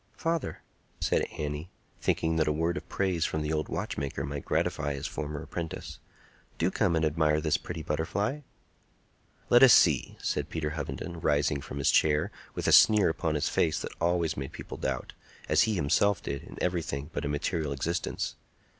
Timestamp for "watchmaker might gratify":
3.69-4.95